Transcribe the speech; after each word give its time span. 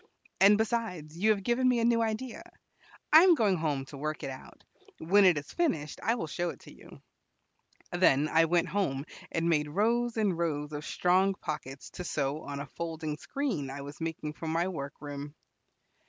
"And, 0.39 0.57
besides, 0.57 1.15
you 1.15 1.29
have 1.29 1.43
given 1.43 1.69
me 1.69 1.77
a 1.79 1.85
new 1.85 2.01
idea. 2.01 2.41
I 3.13 3.21
am 3.21 3.35
going 3.35 3.55
home 3.57 3.85
to 3.85 3.97
work 3.99 4.23
it 4.23 4.31
out. 4.31 4.63
When 4.97 5.25
it 5.25 5.37
is 5.37 5.53
finished, 5.53 5.99
I 6.01 6.15
will 6.15 6.25
show 6.25 6.49
it 6.49 6.61
to 6.61 6.73
you." 6.73 7.03
Then 7.91 8.27
I 8.27 8.45
went 8.45 8.69
home, 8.69 9.05
and 9.31 9.47
made 9.47 9.69
rows 9.69 10.17
and 10.17 10.35
rows 10.35 10.71
of 10.73 10.85
strong 10.87 11.35
pockets 11.35 11.91
to 11.91 12.03
sew 12.03 12.41
on 12.41 12.59
a 12.59 12.65
folding 12.65 13.17
screen 13.17 13.69
I 13.69 13.81
was 13.81 14.01
making 14.01 14.33
for 14.33 14.47
my 14.47 14.67
work 14.69 14.93
room. 15.01 15.35